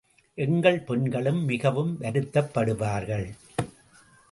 எங்கள் 0.37 0.79
பெண்களும் 0.79 1.45
மிகவும் 1.45 1.97
வருத்தப்படுவார்கள். 2.01 3.27